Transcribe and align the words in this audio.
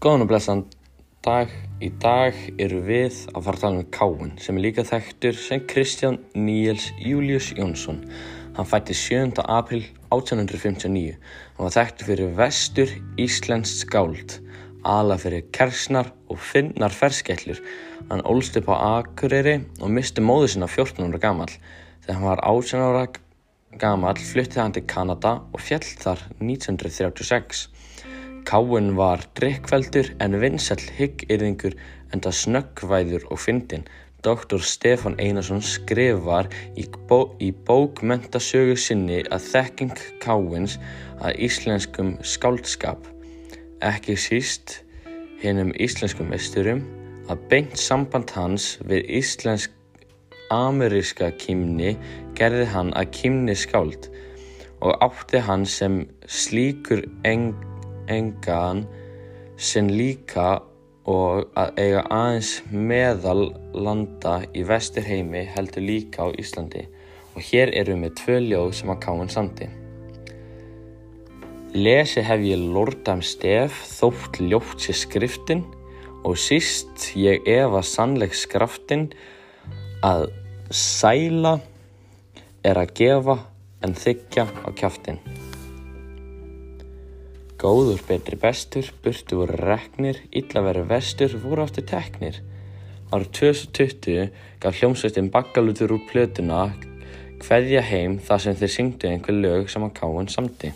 Góðan 0.00 0.22
og 0.24 0.28
blessan 0.30 0.60
dag. 1.20 1.50
Í 1.84 1.90
dag 2.00 2.36
eru 2.56 2.78
við 2.86 3.18
að 3.34 3.42
fara 3.44 3.58
að 3.58 3.64
tala 3.66 3.80
um 3.82 3.88
Káin 3.92 4.30
sem 4.40 4.56
er 4.56 4.62
líka 4.64 4.84
þekktur 4.88 5.36
sem 5.36 5.66
Kristján 5.68 6.16
Níels 6.32 6.86
Július 7.04 7.50
Jónsson. 7.58 7.98
Hann 8.56 8.68
fætti 8.70 8.96
7. 8.96 9.42
april 9.44 9.82
1859. 10.08 11.18
Hann 11.58 11.66
var 11.66 11.74
þekktur 11.74 12.08
fyrir 12.08 12.32
vestur 12.38 12.94
Íslensk 13.20 13.82
skáld, 13.84 14.38
ala 14.88 15.20
fyrir 15.20 15.44
kersnar 15.52 16.08
og 16.32 16.40
finnar 16.48 16.96
ferskellur. 16.96 17.60
Hann 18.08 18.24
ólst 18.24 18.56
upp 18.56 18.72
á 18.72 19.04
Akureyri 19.04 19.58
og 19.84 19.92
misti 19.92 20.24
móðu 20.24 20.54
sinna 20.54 20.70
14 20.78 21.10
ára 21.10 21.20
gammal. 21.26 21.52
Þegar 22.06 22.22
hann 22.22 22.30
var 22.30 22.46
18 22.48 22.86
ára 22.88 23.04
gammal 23.76 24.16
fluttið 24.16 24.64
hann 24.64 24.78
til 24.80 24.88
Kanada 24.96 25.42
og 25.52 25.60
fjall 25.60 25.84
þar 25.84 26.24
1936. 26.40 27.66
Káin 28.50 28.96
var 28.98 29.20
drikkveldur 29.38 30.08
en 30.18 30.32
vinsall 30.42 30.82
hyggyrðingur 30.96 31.76
enda 32.10 32.32
snöggvæður 32.34 33.28
og 33.30 33.38
fyndinn. 33.38 33.84
Dr. 34.26 34.58
Stefán 34.58 35.14
Einarsson 35.22 35.62
skrifar 35.62 36.48
í, 36.74 36.88
bó, 37.06 37.30
í 37.38 37.52
bókmentasögu 37.68 38.74
sinni 38.74 39.20
að 39.30 39.46
þekking 39.52 40.02
Káins 40.24 40.80
að 41.22 41.38
íslenskum 41.46 42.16
skáldskap, 42.26 43.06
ekki 43.86 44.18
síst 44.18 44.80
hinnum 45.44 45.70
íslenskum 45.78 46.34
mesturum, 46.34 46.82
að 47.30 47.46
beint 47.54 47.78
samband 47.78 48.34
hans 48.34 48.72
við 48.82 49.06
íslensk 49.22 49.70
ameríska 50.50 51.30
kímni 51.38 51.94
gerði 52.34 52.66
hann 52.74 52.90
að 52.98 53.14
kímni 53.14 53.54
skáld 53.54 54.10
og 54.82 54.98
átti 55.06 55.38
hann 55.38 55.62
sem 55.62 56.02
slíkur 56.26 57.06
eng 57.22 57.52
engan 58.10 58.84
sinn 59.60 59.90
líka 59.94 60.60
og 61.10 61.48
að 61.58 61.78
eiga 61.80 62.02
aðeins 62.12 62.52
meðal 62.70 63.50
landa 63.74 64.40
í 64.54 64.64
vesturheimi 64.68 65.46
heldur 65.54 65.84
líka 65.86 66.26
á 66.26 66.28
Íslandi 66.38 66.86
og 67.34 67.42
hér 67.46 67.72
erum 67.80 68.04
við 68.04 68.16
tvö 68.20 68.38
ljóð 68.44 68.72
sem 68.78 68.92
að 68.92 69.02
káin 69.04 69.32
sandi. 69.32 69.68
Lesi 71.70 72.22
hef 72.26 72.42
ég 72.42 72.62
lordam 72.74 73.22
stef 73.22 73.76
þótt 73.94 74.40
ljótt 74.42 74.82
sér 74.82 74.98
skriftin 75.04 75.64
og 76.26 76.36
síst 76.38 77.12
ég 77.16 77.46
efa 77.48 77.82
sannleik 77.86 78.34
skraftin 78.36 79.08
að 80.04 80.28
sæla 80.70 81.58
er 82.66 82.82
að 82.82 82.96
gefa 83.00 83.38
en 83.86 83.94
þykja 83.96 84.50
á 84.66 84.68
kjaftin. 84.76 85.22
Góður 87.60 88.00
betri 88.08 88.38
bestur, 88.40 88.86
burtu 89.04 89.42
voru 89.42 89.58
reknir, 89.60 90.22
illa 90.32 90.62
verið 90.64 90.86
vestur, 90.94 91.34
voru 91.42 91.66
aftur 91.66 91.84
teknir. 91.84 92.38
Árið 93.12 93.34
2020 93.36 94.30
gaf 94.62 94.78
hljómsveitin 94.78 95.28
bakkalutur 95.34 95.92
úr 95.92 96.06
plötuna 96.08 96.70
Hveðja 97.40 97.82
heim 97.84 98.18
þar 98.24 98.42
sem 98.44 98.56
þeir 98.56 98.72
syngdu 98.72 99.10
einhver 99.10 99.36
lög 99.36 99.68
sem 99.72 99.84
að 99.84 99.94
káin 99.96 100.32
samti. 100.32 100.72